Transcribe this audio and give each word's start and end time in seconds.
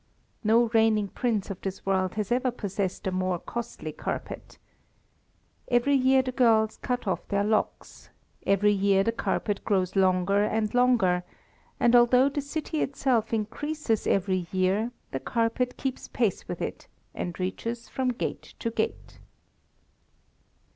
No 0.43 0.63
reigning 0.69 1.09
prince 1.09 1.51
of 1.51 1.61
this 1.61 1.85
world 1.85 2.15
has 2.15 2.31
ever 2.31 2.49
possessed 2.49 3.05
a 3.05 3.11
more 3.11 3.37
costly 3.37 3.91
carpet. 3.91 4.57
Every 5.67 5.93
year 5.93 6.23
the 6.23 6.31
girls 6.31 6.77
cut 6.77 7.05
off 7.05 7.27
their 7.27 7.43
locks; 7.43 8.09
every 8.47 8.71
year 8.71 9.03
the 9.03 9.11
carpet 9.11 9.63
grows 9.63 9.95
longer 9.95 10.43
and 10.43 10.73
longer, 10.73 11.21
and, 11.79 11.95
although 11.95 12.29
the 12.29 12.41
city 12.41 12.81
itself 12.81 13.31
increases 13.31 14.07
every 14.07 14.47
year, 14.51 14.89
the 15.11 15.19
carpet 15.19 15.77
keeps 15.77 16.07
pace 16.07 16.47
with 16.47 16.63
it, 16.63 16.87
and 17.13 17.39
reaches 17.39 17.87
from 17.87 18.09
gate 18.09 18.55
to 18.57 18.71
gate. 18.71 19.19